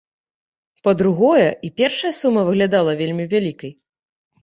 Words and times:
Па-другое, 0.87 1.45
і 1.69 1.73
першая 1.83 2.13
сума 2.23 2.41
выглядала 2.51 2.99
вельмі 3.07 3.31
вялікай. 3.39 3.71